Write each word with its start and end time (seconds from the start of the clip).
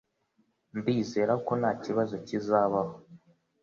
Ndizera 0.77 1.33
ko 1.45 1.51
ntakibazo 1.61 2.15
kizabaho. 2.27 2.93